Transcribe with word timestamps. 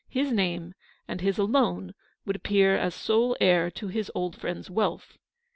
57 0.07 0.25
his 0.25 0.33
name, 0.35 0.73
and 1.07 1.21
his 1.21 1.37
alone, 1.37 1.93
would 2.25 2.35
appear 2.35 2.75
as 2.75 2.95
sole 2.95 3.37
heir 3.39 3.69
to 3.69 3.87
his 3.87 4.09
old 4.15 4.35
friend's 4.35 4.67
wealth. 4.67 5.19